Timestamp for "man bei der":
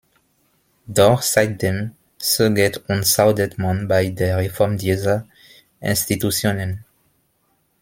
3.59-4.37